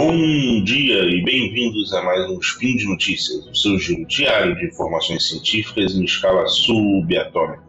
Bom 0.00 0.62
dia 0.62 1.02
e 1.06 1.24
bem-vindos 1.24 1.92
a 1.92 2.00
mais 2.04 2.30
um 2.30 2.38
Spin 2.38 2.76
de 2.76 2.86
Notícias, 2.86 3.44
o 3.48 3.52
seu 3.52 3.76
giro 3.80 4.06
diário 4.06 4.54
de 4.54 4.68
informações 4.68 5.28
científicas 5.28 5.92
em 5.96 6.04
escala 6.04 6.46
subatômica. 6.46 7.64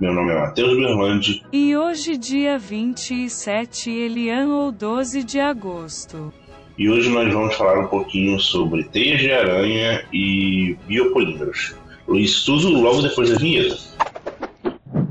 Meu 0.00 0.12
nome 0.12 0.32
é 0.32 0.40
Matheus 0.40 0.76
Berlandi. 0.76 1.40
E 1.52 1.76
hoje, 1.76 2.16
dia 2.16 2.58
27 2.58 3.90
Elian 3.92 4.48
ou 4.48 4.72
12 4.72 5.22
de 5.22 5.38
agosto. 5.38 6.34
E 6.76 6.90
hoje 6.90 7.10
nós 7.10 7.32
vamos 7.32 7.54
falar 7.54 7.78
um 7.78 7.86
pouquinho 7.86 8.40
sobre 8.40 8.82
teias 8.82 9.20
de 9.20 9.30
aranha 9.30 10.04
e 10.12 10.76
biopolímeros. 10.88 11.76
Isso 12.08 12.44
tudo 12.44 12.72
logo 12.72 13.02
depois 13.02 13.30
da 13.30 13.38
vinheta. 13.38 13.76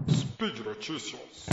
Speed 0.10 0.60
Notícias. 0.66 1.48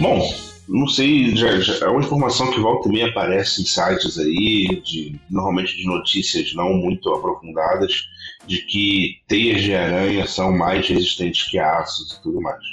Bom, 0.00 0.26
não 0.66 0.88
sei, 0.88 1.36
já, 1.36 1.60
já, 1.60 1.84
é 1.84 1.88
uma 1.90 2.00
informação 2.00 2.50
que 2.50 2.58
volta 2.58 2.88
e 2.88 2.92
meia 2.92 3.08
aparece 3.08 3.60
em 3.60 3.66
sites 3.66 4.18
aí, 4.18 4.80
de, 4.82 5.20
normalmente 5.28 5.76
de 5.76 5.84
notícias 5.84 6.54
não 6.54 6.72
muito 6.72 7.12
aprofundadas, 7.12 8.08
de 8.46 8.62
que 8.62 9.18
teias 9.28 9.62
de 9.62 9.74
aranha 9.74 10.26
são 10.26 10.56
mais 10.56 10.88
resistentes 10.88 11.50
que 11.50 11.58
aços 11.58 12.12
e 12.12 12.22
tudo 12.22 12.40
mais. 12.40 12.64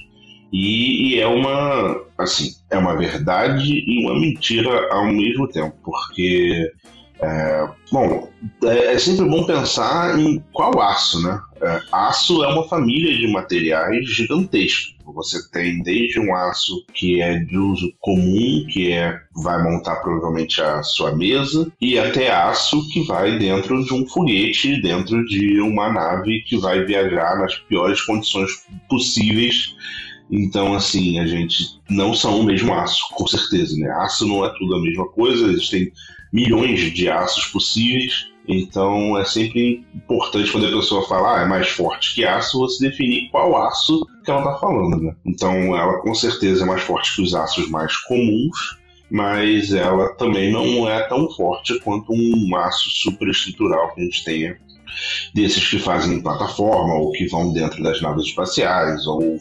E, 0.53 1.15
e, 1.15 1.19
é 1.19 1.27
uma, 1.27 2.01
assim, 2.17 2.55
é 2.69 2.77
uma 2.77 2.95
verdade 2.95 3.73
e 3.85 4.05
uma 4.05 4.17
mentira 4.17 4.87
ao 4.93 5.07
mesmo 5.07 5.49
tempo, 5.49 5.75
porque, 5.83 6.71
é, 7.19 7.67
bom, 7.91 8.29
é, 8.63 8.93
é, 8.93 8.99
sempre 8.99 9.25
bom 9.25 9.43
pensar 9.45 10.19
em 10.19 10.43
qual 10.53 10.79
aço, 10.79 11.21
né? 11.21 11.39
É, 11.61 11.81
aço 11.91 12.43
é 12.43 12.47
uma 12.47 12.67
família 12.67 13.17
de 13.17 13.27
materiais 13.27 14.07
gigantescos. 14.09 14.95
Você 15.05 15.49
tem 15.51 15.81
desde 15.81 16.19
um 16.19 16.35
aço 16.35 16.85
que 16.93 17.21
é 17.21 17.39
de 17.39 17.57
uso 17.57 17.91
comum, 17.99 18.65
que 18.69 18.91
é 18.91 19.19
vai 19.35 19.63
montar 19.63 19.95
provavelmente 19.97 20.61
a 20.61 20.83
sua 20.83 21.15
mesa, 21.15 21.71
e 21.81 21.97
até 21.97 22.29
aço 22.29 22.87
que 22.89 23.03
vai 23.07 23.39
dentro 23.39 23.83
de 23.83 23.93
um 23.93 24.05
foguete, 24.05 24.81
dentro 24.81 25.25
de 25.25 25.59
uma 25.61 25.91
nave 25.91 26.41
que 26.41 26.57
vai 26.57 26.83
viajar 26.83 27.39
nas 27.39 27.55
piores 27.55 28.01
condições 28.01 28.51
possíveis 28.89 29.75
então, 30.29 30.73
assim, 30.73 31.19
a 31.19 31.25
gente 31.25 31.79
não 31.89 32.13
são 32.13 32.39
o 32.39 32.43
mesmo 32.43 32.73
aço, 32.73 33.07
com 33.13 33.25
certeza, 33.25 33.75
né? 33.77 33.89
Aço 34.01 34.27
não 34.27 34.45
é 34.45 34.53
tudo 34.57 34.75
a 34.75 34.81
mesma 34.81 35.07
coisa, 35.09 35.47
existem 35.47 35.91
milhões 36.31 36.79
de 36.93 37.09
aços 37.09 37.45
possíveis. 37.45 38.27
Então, 38.47 39.17
é 39.17 39.25
sempre 39.25 39.85
importante 39.93 40.51
quando 40.51 40.67
a 40.67 40.71
pessoa 40.71 41.05
fala 41.07 41.37
ah, 41.37 41.41
é 41.41 41.45
mais 41.45 41.67
forte 41.69 42.15
que 42.15 42.25
aço, 42.25 42.59
você 42.59 42.89
definir 42.89 43.29
qual 43.29 43.57
aço 43.67 44.05
que 44.23 44.31
ela 44.31 44.39
está 44.39 44.55
falando, 44.59 45.01
né? 45.01 45.15
Então, 45.25 45.53
ela 45.75 45.99
com 45.99 46.13
certeza 46.13 46.63
é 46.63 46.67
mais 46.67 46.81
forte 46.81 47.15
que 47.15 47.21
os 47.21 47.35
aços 47.35 47.69
mais 47.69 47.95
comuns, 48.03 48.77
mas 49.09 49.73
ela 49.73 50.13
também 50.15 50.51
não 50.51 50.89
é 50.89 51.01
tão 51.07 51.29
forte 51.31 51.79
quanto 51.81 52.13
um 52.13 52.55
aço 52.55 52.89
superestrutural 52.89 53.93
que 53.93 54.01
a 54.01 54.03
gente 54.03 54.23
tenha 54.23 54.57
desses 55.33 55.67
que 55.69 55.79
fazem 55.79 56.21
plataforma 56.21 56.95
ou 56.95 57.11
que 57.11 57.27
vão 57.27 57.53
dentro 57.53 57.83
das 57.83 58.01
naves 58.01 58.25
espaciais 58.25 59.05
ou 59.05 59.37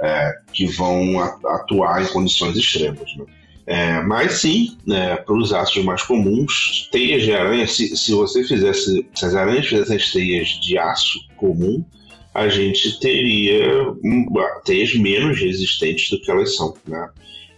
é, 0.00 0.32
que 0.52 0.66
vão 0.66 1.20
atuar 1.20 2.02
em 2.02 2.06
condições 2.06 2.56
extremas. 2.56 3.14
Né? 3.16 3.24
É, 3.66 4.02
mas 4.02 4.40
sim, 4.40 4.76
né, 4.86 5.16
para 5.16 5.34
os 5.34 5.52
aços 5.52 5.84
mais 5.84 6.02
comuns, 6.02 6.88
teias 6.90 7.22
de 7.22 7.32
aranha, 7.32 7.66
se, 7.66 7.96
se 7.96 8.12
você 8.12 8.42
fizesse, 8.42 9.06
se 9.14 9.24
as 9.24 9.34
aranhas 9.34 9.66
fizessem 9.66 9.96
as 9.96 10.10
teias 10.10 10.48
de 10.60 10.78
aço 10.78 11.18
comum, 11.36 11.84
a 12.34 12.48
gente 12.48 12.98
teria 12.98 13.90
um, 14.04 14.26
teias 14.64 14.94
menos 14.94 15.38
resistentes 15.38 16.10
do 16.10 16.20
que 16.20 16.30
elas 16.30 16.56
são. 16.56 16.74
Né? 16.86 17.08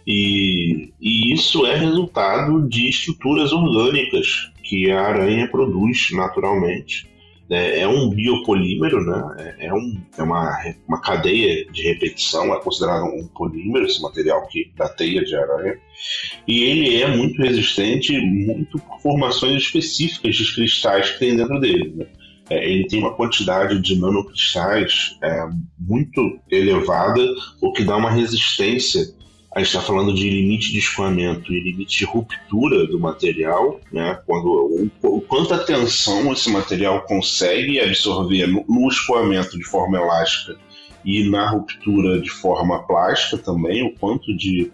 E, 0.05 0.91
e 0.99 1.33
isso 1.33 1.65
é 1.65 1.77
resultado 1.77 2.67
de 2.67 2.89
estruturas 2.89 3.53
orgânicas 3.53 4.51
que 4.63 4.91
a 4.91 5.01
aranha 5.01 5.47
produz 5.47 6.09
naturalmente 6.11 7.07
é, 7.49 7.81
é 7.81 7.87
um 7.87 8.09
biopolímero, 8.09 9.03
né? 9.03 9.55
É, 9.59 9.67
é, 9.67 9.73
um, 9.73 10.01
é 10.17 10.23
uma, 10.23 10.57
uma 10.87 11.01
cadeia 11.01 11.65
de 11.71 11.83
repetição, 11.83 12.53
é 12.53 12.61
considerado 12.61 13.05
um 13.05 13.27
polímero, 13.27 13.85
esse 13.85 14.01
material 14.01 14.47
que, 14.47 14.71
da 14.75 14.87
teia 14.89 15.23
de 15.23 15.35
aranha. 15.35 15.77
E 16.47 16.63
ele 16.63 17.01
é 17.01 17.07
muito 17.07 17.41
resistente, 17.41 18.19
muito 18.19 18.79
por 18.79 19.01
formações 19.01 19.61
específicas 19.61 20.35
de 20.35 20.53
cristais 20.53 21.11
que 21.11 21.19
tem 21.19 21.35
dentro 21.35 21.59
dele. 21.59 21.93
Né? 21.95 22.05
É, 22.49 22.69
ele 22.69 22.87
tem 22.87 22.99
uma 22.99 23.13
quantidade 23.13 23.79
de 23.81 23.99
nanocristais 23.99 25.17
é, 25.21 25.47
muito 25.79 26.39
elevada, 26.49 27.25
o 27.61 27.71
que 27.71 27.83
dá 27.83 27.95
uma 27.95 28.11
resistência 28.11 29.05
a 29.55 29.59
gente 29.59 29.67
está 29.67 29.81
falando 29.81 30.13
de 30.13 30.29
limite 30.29 30.71
de 30.71 30.79
escoamento 30.79 31.53
e 31.53 31.59
limite 31.59 31.99
de 31.99 32.05
ruptura 32.05 32.87
do 32.87 32.99
material, 32.99 33.79
né? 33.91 34.19
Quando 34.25 34.89
o, 35.01 35.17
o 35.17 35.21
quanta 35.21 35.59
tensão 35.59 36.33
esse 36.33 36.49
material 36.49 37.01
consegue 37.03 37.79
absorver 37.79 38.47
no, 38.47 38.65
no 38.67 38.87
escoamento 38.87 39.57
de 39.57 39.63
forma 39.63 39.97
elástica 39.97 40.57
e 41.05 41.29
na 41.29 41.51
ruptura 41.51 42.19
de 42.19 42.29
forma 42.29 42.81
plástica 42.87 43.37
também, 43.37 43.85
o 43.85 43.93
quanto 43.93 44.35
de 44.35 44.71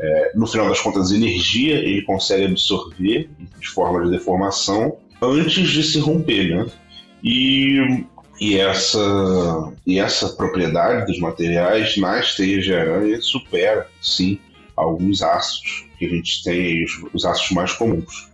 é, 0.00 0.32
no 0.34 0.46
final 0.46 0.68
das 0.68 0.80
contas 0.80 1.12
energia 1.12 1.76
ele 1.76 2.02
consegue 2.02 2.44
absorver 2.44 3.30
de 3.60 3.68
forma 3.68 4.04
de 4.04 4.10
deformação 4.10 4.96
antes 5.22 5.68
de 5.68 5.82
se 5.82 5.98
romper, 6.00 6.56
né? 6.56 6.66
E 7.22 8.04
e 8.40 8.58
essa, 8.58 9.72
e 9.86 9.98
essa 9.98 10.28
propriedade 10.30 11.06
dos 11.06 11.18
materiais 11.18 11.96
nas 11.96 12.34
teias 12.34 12.64
de 12.64 12.74
aranha 12.74 13.20
supera, 13.20 13.86
sim, 14.00 14.38
alguns 14.76 15.22
aços 15.22 15.86
que 15.98 16.06
a 16.06 16.08
gente 16.08 16.42
tem, 16.44 16.84
os, 16.84 16.92
os 17.12 17.24
aços 17.24 17.50
mais 17.50 17.72
comuns. 17.72 18.28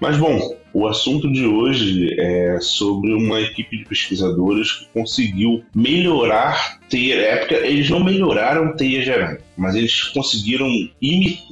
Mas, 0.00 0.16
bom, 0.16 0.56
o 0.72 0.88
assunto 0.88 1.30
de 1.30 1.46
hoje 1.46 2.12
é 2.18 2.58
sobre 2.60 3.12
uma 3.12 3.40
equipe 3.40 3.76
de 3.76 3.84
pesquisadores 3.84 4.72
que 4.72 4.86
conseguiu 4.86 5.62
melhorar 5.74 6.80
teia. 6.88 7.14
É 7.14 7.36
porque 7.36 7.54
eles 7.54 7.88
não 7.88 8.02
melhoraram 8.02 8.74
teias 8.74 9.04
de 9.04 9.12
aranha, 9.12 9.38
mas 9.56 9.76
eles 9.76 10.02
conseguiram 10.04 10.68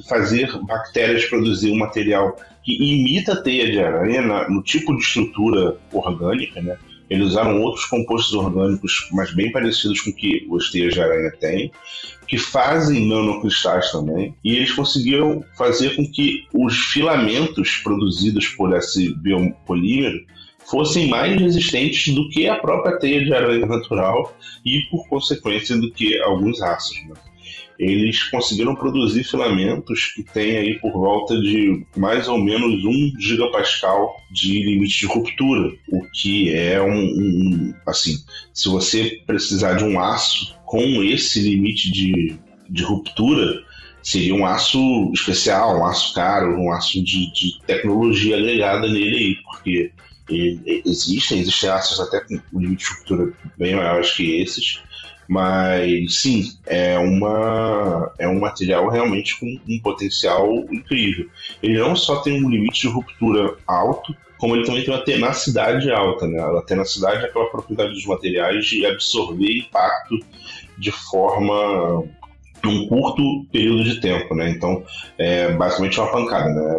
fazer 0.09 0.51
bactérias 0.63 1.23
produzir 1.25 1.71
um 1.71 1.77
material 1.77 2.35
que 2.63 2.73
imita 2.73 3.41
teia 3.41 3.71
de 3.71 3.79
aranha 3.79 4.21
na, 4.21 4.49
no 4.49 4.61
tipo 4.61 4.93
de 4.97 5.01
estrutura 5.01 5.77
orgânica, 5.93 6.61
né? 6.61 6.77
Eles 7.11 7.27
usaram 7.27 7.61
outros 7.61 7.83
compostos 7.87 8.33
orgânicos, 8.33 9.09
mas 9.11 9.33
bem 9.33 9.51
parecidos 9.51 9.99
com 9.99 10.11
o 10.11 10.15
que 10.15 10.47
os 10.49 10.71
teias 10.71 10.93
de 10.93 11.01
aranha 11.01 11.29
têm, 11.41 11.69
que 12.25 12.37
fazem 12.37 13.05
nanocristais 13.05 13.91
também, 13.91 14.33
e 14.41 14.55
eles 14.55 14.71
conseguiram 14.71 15.43
fazer 15.57 15.93
com 15.97 16.09
que 16.09 16.45
os 16.53 16.73
filamentos 16.73 17.81
produzidos 17.83 18.47
por 18.47 18.73
esse 18.73 19.13
biopolímero 19.15 20.25
fossem 20.69 21.09
mais 21.09 21.37
resistentes 21.37 22.15
do 22.15 22.29
que 22.29 22.47
a 22.47 22.55
própria 22.55 22.97
teia 22.97 23.25
de 23.25 23.33
aranha 23.33 23.65
natural 23.65 24.33
e, 24.65 24.79
por 24.89 25.05
consequência, 25.09 25.75
do 25.75 25.91
que 25.91 26.17
alguns 26.21 26.61
aços. 26.61 26.95
Né? 27.09 27.30
Eles 27.81 28.23
conseguiram 28.29 28.75
produzir 28.75 29.23
filamentos 29.23 30.13
que 30.15 30.23
têm 30.23 30.57
aí 30.57 30.79
por 30.79 30.91
volta 30.91 31.35
de 31.39 31.83
mais 31.97 32.27
ou 32.27 32.37
menos 32.37 32.85
1 32.85 33.19
gigapascal 33.19 34.15
de 34.31 34.63
limite 34.63 34.99
de 34.99 35.07
ruptura, 35.07 35.71
o 35.89 36.01
que 36.13 36.53
é 36.53 36.81
um, 36.81 37.03
um 37.03 37.73
assim, 37.87 38.17
se 38.53 38.69
você 38.69 39.21
precisar 39.25 39.73
de 39.73 39.83
um 39.83 39.99
aço 39.99 40.55
com 40.65 41.03
esse 41.03 41.41
limite 41.41 41.91
de, 41.91 42.35
de 42.69 42.83
ruptura, 42.83 43.63
seria 44.03 44.35
um 44.35 44.45
aço 44.45 45.11
especial, 45.13 45.79
um 45.79 45.85
aço 45.85 46.13
caro, 46.13 46.59
um 46.59 46.71
aço 46.71 47.03
de, 47.03 47.31
de 47.33 47.59
tecnologia 47.65 48.37
agregada 48.37 48.87
nele 48.87 49.17
aí, 49.17 49.35
porque 49.43 49.91
existem, 50.85 51.39
existem 51.39 51.69
aços 51.69 51.99
até 51.99 52.19
com 52.21 52.39
limite 52.59 52.85
de 52.85 52.91
ruptura 52.91 53.33
bem 53.57 53.75
maiores 53.75 54.11
que 54.11 54.39
esses, 54.39 54.81
mas 55.27 56.21
sim, 56.21 56.57
é, 56.65 56.97
uma, 56.97 58.11
é 58.19 58.27
um 58.27 58.39
material 58.39 58.89
realmente 58.89 59.39
com 59.39 59.59
um 59.67 59.79
potencial 59.79 60.49
incrível. 60.71 61.27
Ele 61.61 61.77
não 61.77 61.95
só 61.95 62.17
tem 62.17 62.43
um 62.43 62.49
limite 62.49 62.81
de 62.81 62.87
ruptura 62.87 63.55
alto, 63.65 64.15
como 64.37 64.55
ele 64.55 64.65
também 64.65 64.83
tem 64.83 64.93
uma 64.93 65.03
tenacidade 65.03 65.91
alta. 65.91 66.27
Né? 66.27 66.41
A 66.41 66.61
tenacidade 66.63 67.23
é 67.23 67.27
aquela 67.27 67.49
propriedade 67.49 67.93
dos 67.93 68.05
materiais 68.05 68.65
de 68.65 68.85
absorver 68.85 69.57
impacto 69.57 70.19
de 70.77 70.91
forma 70.91 72.03
num 72.63 72.87
curto 72.87 73.45
período 73.51 73.83
de 73.83 73.99
tempo, 73.99 74.35
né? 74.35 74.49
Então, 74.49 74.83
é 75.17 75.51
basicamente 75.53 75.99
uma 75.99 76.11
pancada, 76.11 76.49
né? 76.49 76.77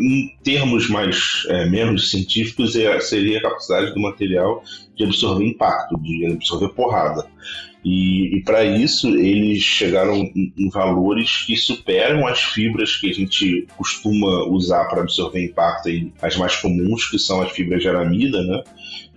Em 0.00 0.36
termos 0.42 0.88
mais 0.88 1.44
é, 1.48 1.66
menos 1.66 2.10
científicos, 2.10 2.76
é, 2.76 2.98
seria 3.00 3.38
a 3.38 3.42
capacidade 3.42 3.92
do 3.92 4.00
material 4.00 4.62
de 4.96 5.04
absorver 5.04 5.46
impacto, 5.46 5.98
de 6.00 6.26
absorver 6.26 6.68
porrada. 6.70 7.26
E, 7.82 8.36
e 8.36 8.42
para 8.42 8.62
isso 8.62 9.08
eles 9.08 9.62
chegaram 9.62 10.14
em, 10.14 10.52
em, 10.56 10.68
valores 10.68 11.44
que 11.46 11.56
superam 11.56 12.26
as 12.26 12.38
fibras 12.38 12.96
que 12.96 13.08
a 13.08 13.12
gente 13.12 13.66
costuma 13.74 14.44
usar 14.48 14.84
para 14.84 15.00
absorver 15.00 15.42
impacto, 15.42 15.88
aí, 15.88 16.12
as 16.20 16.36
mais 16.36 16.56
comuns, 16.56 17.08
que 17.08 17.18
são 17.18 17.40
as 17.40 17.50
fibras 17.52 17.80
de 17.80 17.88
aramida, 17.88 18.42
né? 18.42 18.62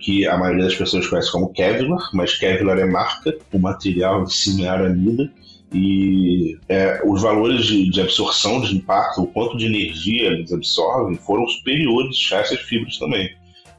que 0.04 0.26
a 0.26 0.36
maioria 0.36 0.64
das 0.64 0.74
pessoas 0.74 1.06
conhece 1.06 1.32
como 1.32 1.52
Kevlar, 1.52 2.10
mas 2.12 2.36
Kevlar 2.36 2.78
é 2.78 2.84
marca, 2.84 3.36
o 3.50 3.58
material 3.58 4.22
em 4.22 4.26
si 4.26 4.62
é 4.62 4.68
aramida. 4.68 5.30
E 5.74 6.56
é, 6.68 7.02
os 7.04 7.22
valores 7.22 7.66
de, 7.66 7.90
de, 7.90 8.00
absorção 8.00 8.60
de 8.60 8.76
impacto, 8.76 9.22
o 9.22 9.26
quanto 9.26 9.56
de 9.56 9.66
energia 9.66 10.28
eles 10.28 10.52
absorvem, 10.52 11.16
foram 11.16 11.46
superiores 11.48 12.30
a 12.32 12.36
essas 12.36 12.60
fibras 12.60 12.96
também. 12.96 13.28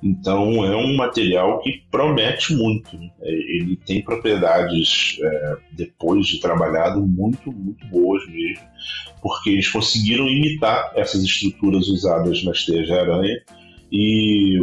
Então 0.04 0.64
é 0.66 0.76
um 0.76 0.96
material 0.96 1.62
que 1.62 1.82
promete 1.90 2.54
muito. 2.54 2.96
Né? 2.98 3.10
É, 3.22 3.32
ele 3.32 3.78
tem 3.86 4.02
propriedades, 4.02 5.18
é, 5.22 5.56
depois 5.72 6.28
de 6.28 6.40
trabalhado, 6.40 7.02
muito, 7.02 7.52
muito 7.52 7.86
boas 7.88 8.28
mesmo, 8.28 8.64
porque 9.22 9.52
eles 9.52 9.70
conseguiram 9.70 10.28
imitar 10.28 10.92
essas 10.96 11.24
estruturas 11.24 11.88
usadas 11.88 12.44
nas 12.44 12.66
teias 12.66 12.88
de 12.88 12.94
aranha 12.94 13.42
e, 13.92 14.60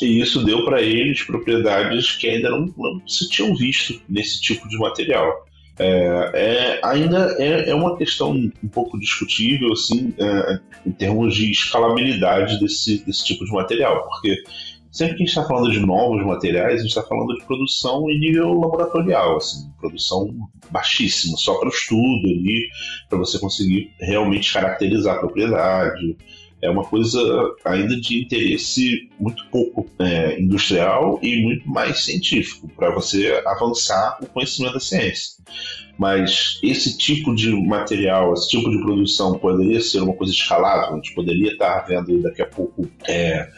e 0.00 0.20
isso 0.20 0.44
deu 0.44 0.64
para 0.64 0.82
eles 0.82 1.22
propriedades 1.22 2.16
que 2.16 2.28
ainda 2.28 2.50
não, 2.50 2.66
não, 2.76 3.06
se 3.06 3.28
tinham 3.28 3.54
visto 3.54 4.00
nesse 4.08 4.40
tipo 4.40 4.68
de 4.68 4.76
material. 4.76 5.46
É, 5.78 6.30
é, 6.34 6.80
ainda 6.84 7.34
é, 7.38 7.70
é, 7.70 7.74
uma 7.74 7.96
questão 7.96 8.32
um 8.32 8.68
pouco 8.68 8.98
discutível 9.00 9.72
assim, 9.72 10.14
é, 10.18 10.60
em 10.86 10.92
termos 10.92 11.34
de 11.34 11.50
escalabilidade 11.50 12.60
desse, 12.60 13.04
desse 13.04 13.24
tipo 13.24 13.44
de 13.44 13.52
material, 13.52 14.06
porque 14.06 14.36
sempre 14.90 15.16
que 15.16 15.22
a 15.22 15.26
gente 15.26 15.36
está 15.36 15.44
falando 15.44 15.72
de 15.72 15.80
novos 15.80 16.24
materiais, 16.24 16.74
a 16.74 16.82
gente 16.82 16.88
está 16.88 17.02
falando 17.02 17.34
de 17.34 17.44
produção 17.46 18.08
em 18.10 18.20
nível 18.20 18.60
laboratorial, 18.60 19.38
assim, 19.38 19.70
produção 19.80 20.28
baixíssima, 20.70 21.36
só 21.38 21.58
para 21.58 21.70
estudo 21.70 22.28
ali, 22.28 22.68
para 23.08 23.18
você 23.18 23.38
conseguir 23.38 23.90
realmente 23.98 24.52
caracterizar 24.52 25.16
a 25.16 25.20
propriedade. 25.20 26.16
É 26.62 26.70
uma 26.70 26.84
coisa 26.84 27.20
ainda 27.64 28.00
de 28.00 28.22
interesse 28.22 29.10
muito 29.18 29.44
pouco 29.46 29.86
é, 29.98 30.40
industrial 30.40 31.18
e 31.20 31.42
muito 31.42 31.68
mais 31.68 32.04
científico, 32.04 32.68
para 32.76 32.90
você 32.94 33.42
avançar 33.44 34.18
o 34.22 34.26
conhecimento 34.26 34.74
da 34.74 34.80
ciência. 34.80 35.42
Mas 35.98 36.60
esse 36.62 36.96
tipo 36.96 37.34
de 37.34 37.50
material, 37.50 38.32
esse 38.32 38.48
tipo 38.48 38.70
de 38.70 38.80
produção 38.80 39.38
poderia 39.38 39.80
ser 39.80 40.00
uma 40.00 40.14
coisa 40.14 40.32
escalável, 40.32 40.92
a 40.92 40.96
gente 40.96 41.14
poderia 41.14 41.52
estar 41.52 41.80
vendo 41.80 42.22
daqui 42.22 42.42
a 42.42 42.46
pouco. 42.46 42.88
É, 43.08 43.48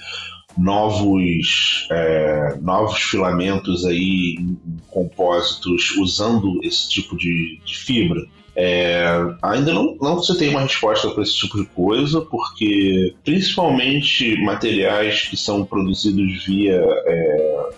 novos, 0.56 1.86
é, 1.90 2.56
novos 2.60 3.00
filamentos 3.02 3.84
aí 3.84 4.36
em 4.38 4.56
compósitos 4.88 5.90
usando 5.96 6.60
esse 6.62 6.88
tipo 6.88 7.16
de, 7.16 7.60
de 7.64 7.76
fibra. 7.76 8.24
É, 8.56 9.04
ainda 9.42 9.72
não, 9.72 9.96
não 10.00 10.22
se 10.22 10.36
tem 10.38 10.50
uma 10.50 10.60
resposta 10.60 11.10
para 11.10 11.22
esse 11.22 11.36
tipo 11.36 11.58
de 11.58 11.66
coisa, 11.66 12.20
porque 12.20 13.14
principalmente 13.24 14.36
materiais 14.42 15.22
que 15.22 15.36
são 15.36 15.64
produzidos 15.64 16.44
via 16.44 16.80
é, 17.06 17.70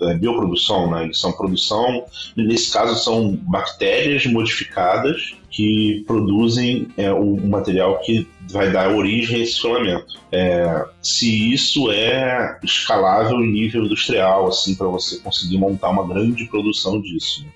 é, 0.00 0.14
bioprodução, 0.14 0.90
né? 0.90 1.04
Eles 1.04 1.20
são 1.20 1.32
produção, 1.32 2.04
nesse 2.36 2.72
caso 2.72 3.02
são 3.02 3.36
bactérias 3.42 4.24
modificadas 4.26 5.34
que 5.50 6.02
produzem 6.06 6.88
é, 6.96 7.12
um 7.12 7.46
material 7.46 8.00
que 8.00 8.26
vai 8.50 8.72
dar 8.72 8.90
origem 8.90 9.40
a 9.40 9.42
esse 9.44 9.60
filamento. 9.60 10.20
É, 10.32 10.84
se 11.00 11.52
isso 11.52 11.90
é 11.92 12.58
escalável 12.62 13.40
em 13.40 13.52
nível 13.52 13.84
industrial, 13.84 14.48
assim, 14.48 14.74
para 14.74 14.88
você 14.88 15.18
conseguir 15.18 15.58
montar 15.58 15.90
uma 15.90 16.06
grande 16.06 16.44
produção 16.46 17.00
disso. 17.00 17.46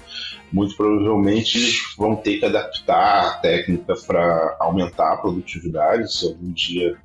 Muito 0.52 0.76
provavelmente 0.76 1.82
vão 1.96 2.16
ter 2.16 2.38
que 2.38 2.44
adaptar 2.44 3.26
a 3.26 3.30
técnica 3.34 3.94
para 4.06 4.56
aumentar 4.60 5.12
a 5.12 5.16
produtividade, 5.16 6.12
se 6.12 6.26
algum 6.26 6.52
dia 6.52 6.96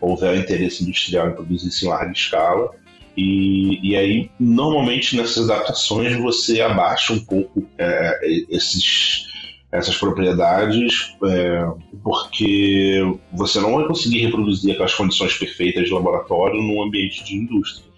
houver 0.00 0.36
interesse 0.36 0.82
industrial 0.82 1.28
em 1.28 1.32
produzir 1.32 1.68
isso 1.68 1.84
em 1.84 1.88
larga 1.88 2.12
escala. 2.12 2.70
E, 3.16 3.90
e 3.90 3.96
aí, 3.96 4.30
normalmente 4.38 5.16
nessas 5.16 5.50
adaptações, 5.50 6.16
você 6.16 6.60
abaixa 6.60 7.12
um 7.12 7.18
pouco 7.18 7.66
é, 7.76 8.18
esses, 8.48 9.26
essas 9.72 9.96
propriedades, 9.96 11.14
é, 11.24 11.66
porque 12.02 13.02
você 13.32 13.60
não 13.60 13.76
vai 13.76 13.86
conseguir 13.86 14.20
reproduzir 14.20 14.72
aquelas 14.72 14.94
condições 14.94 15.34
perfeitas 15.34 15.86
de 15.86 15.92
laboratório 15.92 16.62
num 16.62 16.82
ambiente 16.82 17.24
de 17.24 17.36
indústria. 17.36 17.89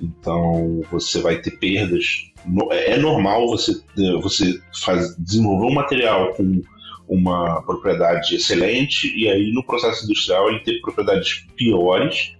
Então, 0.00 0.82
você 0.90 1.20
vai 1.20 1.40
ter 1.40 1.52
perdas 1.52 2.32
é, 2.70 2.92
é 2.92 2.98
normal 2.98 3.48
você, 3.48 3.72
você 4.20 4.60
faz, 4.82 5.16
desenvolver 5.16 5.66
um 5.66 5.74
material 5.74 6.34
com 6.34 6.62
uma 7.08 7.62
propriedade 7.62 8.34
excelente 8.34 9.12
e 9.16 9.28
aí 9.28 9.52
no 9.52 9.64
processo 9.64 10.04
industrial 10.04 10.48
ele 10.48 10.60
ter 10.60 10.80
propriedades 10.80 11.46
piores 11.56 12.34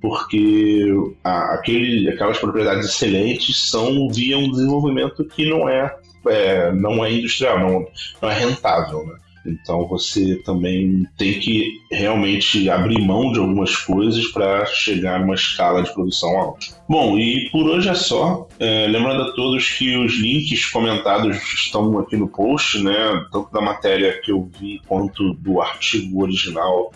porque 0.00 0.86
a, 1.24 1.54
aquele, 1.54 2.08
aquelas 2.08 2.38
propriedades 2.38 2.86
excelentes 2.86 3.70
são 3.70 4.08
via 4.08 4.38
um 4.38 4.50
desenvolvimento 4.50 5.24
que 5.24 5.48
não 5.48 5.68
é, 5.68 5.96
é 6.28 6.72
não 6.72 7.04
é 7.04 7.12
industrial, 7.12 7.58
não, 7.58 7.86
não 8.20 8.30
é 8.30 8.38
rentável. 8.38 9.06
Né? 9.06 9.16
Então 9.48 9.86
você 9.86 10.36
também 10.44 11.06
tem 11.16 11.38
que 11.38 11.80
realmente 11.90 12.68
abrir 12.68 13.00
mão 13.00 13.32
de 13.32 13.38
algumas 13.38 13.76
coisas 13.76 14.26
para 14.28 14.66
chegar 14.66 15.20
numa 15.20 15.34
escala 15.34 15.82
de 15.82 15.92
produção 15.92 16.36
alta. 16.38 16.66
Bom, 16.88 17.18
e 17.18 17.48
por 17.50 17.68
hoje 17.68 17.88
é 17.88 17.94
só. 17.94 18.48
É, 18.58 18.86
lembrando 18.86 19.22
a 19.22 19.32
todos 19.32 19.70
que 19.70 19.96
os 19.96 20.14
links 20.14 20.66
comentados 20.66 21.36
estão 21.36 21.98
aqui 21.98 22.16
no 22.16 22.28
post, 22.28 22.82
né? 22.82 22.94
Tanto 23.32 23.52
da 23.52 23.60
matéria 23.60 24.20
que 24.22 24.32
eu 24.32 24.48
vi 24.58 24.80
quanto 24.86 25.34
do 25.34 25.60
artigo 25.60 26.22
original 26.22 26.92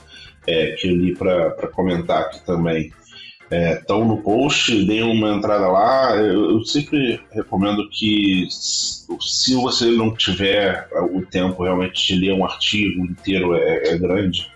é, 0.47 0.73
que 0.73 0.89
eu 0.89 0.97
li 0.97 1.15
para 1.15 1.69
comentar 1.69 2.23
aqui 2.23 2.45
também 2.45 2.93
estão 3.51 4.03
é, 4.03 4.05
no 4.05 4.19
post, 4.19 4.85
deem 4.85 5.03
uma 5.03 5.35
entrada 5.35 5.67
lá. 5.67 6.17
Eu, 6.17 6.53
eu, 6.53 6.65
sempre 6.65 7.21
recomendo 7.33 7.89
que, 7.91 8.47
se 8.51 9.55
você 9.57 9.87
não 9.87 10.15
tiver 10.15 10.89
o 11.13 11.23
tempo 11.23 11.65
realmente 11.65 12.07
de 12.07 12.21
ler 12.21 12.33
um 12.33 12.45
artigo 12.45 13.05
inteiro, 13.05 13.55
é, 13.55 13.89
é 13.89 13.99
grande, 13.99 14.49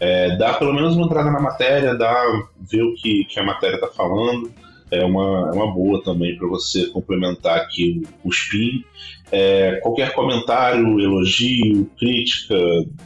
é, 0.00 0.36
dá 0.36 0.54
pelo 0.54 0.72
menos 0.72 0.96
uma 0.96 1.06
entrada 1.06 1.30
na 1.30 1.40
matéria, 1.40 1.94
dá 1.94 2.14
ver 2.58 2.82
o 2.82 2.94
que, 2.94 3.24
que 3.24 3.38
a 3.38 3.44
matéria 3.44 3.74
está 3.76 3.88
falando. 3.88 4.50
É 4.90 5.04
uma, 5.04 5.50
é 5.50 5.54
uma 5.54 5.70
boa 5.70 6.02
também 6.02 6.34
para 6.38 6.48
você 6.48 6.86
complementar 6.86 7.58
aqui 7.58 8.02
o, 8.24 8.28
o 8.28 8.30
spin. 8.30 8.82
É, 9.30 9.80
qualquer 9.82 10.14
comentário, 10.14 10.98
elogio, 10.98 11.90
crítica, 11.98 12.56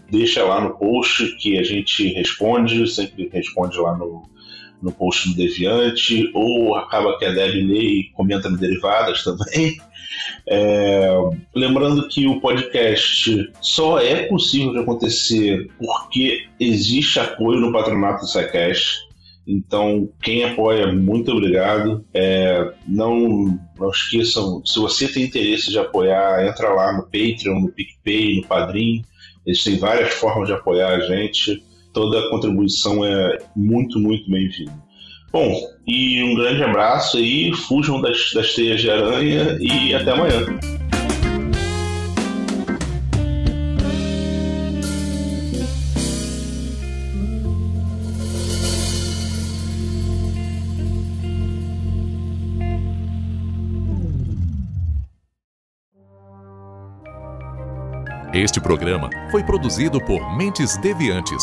deixa 0.09 0.45
lá 0.45 0.61
no 0.61 0.79
post 0.79 1.35
que 1.39 1.59
a 1.59 1.65
gente 1.65 2.13
responde, 2.13 2.87
sempre 2.87 3.29
responde 3.33 3.77
lá 3.79 3.97
no, 3.97 4.31
no 4.83 4.93
post 4.93 5.29
do 5.29 5.37
Deviante, 5.37 6.31
ou 6.35 6.75
acaba 6.75 7.17
que 7.19 7.25
a 7.25 7.33
Deb 7.33 7.55
lê 7.55 7.81
e 7.81 8.11
comenta 8.13 8.51
no 8.51 8.59
Derivadas 8.59 9.23
também. 9.23 9.79
É, 10.47 11.09
lembrando 11.55 12.09
que 12.09 12.27
o 12.27 12.41
podcast 12.41 13.51
só 13.61 13.99
é 13.99 14.27
possível 14.27 14.73
de 14.73 14.81
acontecer 14.81 15.71
porque 15.79 16.47
existe 16.59 17.19
apoio 17.19 17.61
no 17.61 17.73
patronato 17.73 18.23
do 18.23 18.29
SciCast. 18.29 19.11
Então, 19.47 20.09
quem 20.23 20.45
apoia, 20.45 20.93
muito 20.93 21.33
obrigado. 21.33 22.05
É, 22.15 22.73
não, 22.87 23.59
não 23.79 23.91
esqueçam, 23.91 24.65
se 24.65 24.79
você 24.79 25.09
tem 25.09 25.25
interesse 25.25 25.71
de 25.71 25.79
apoiar, 25.79 26.47
entra 26.47 26.73
lá 26.73 26.93
no 26.93 27.03
Patreon, 27.03 27.61
no 27.61 27.73
PicPay, 27.73 28.37
no 28.37 28.47
Padrim. 28.47 29.05
Eles 29.45 29.65
têm 29.65 29.79
várias 29.79 30.15
formas 30.15 30.47
de 30.47 30.55
apoiar 30.55 30.91
a 30.91 31.01
gente 31.01 31.63
toda 31.93 32.29
contribuição 32.31 33.05
é 33.05 33.39
muito, 33.55 33.99
muito 33.99 34.31
bem-vinda. 34.31 34.73
Bom, 35.33 35.51
e 35.87 36.23
um 36.23 36.35
grande 36.35 36.63
abraço 36.63 37.17
aí, 37.17 37.53
fujam 37.55 38.01
das, 38.01 38.33
das 38.35 38.55
teias 38.55 38.81
de 38.81 38.91
aranha 38.91 39.57
e 39.61 39.95
até 39.95 40.11
amanhã. 40.11 40.45
Este 58.35 58.61
programa 58.61 59.09
foi 59.31 59.43
produzido 59.45 60.01
por 60.05 60.37
Mentes 60.37 60.77
Deviantes 60.79 61.43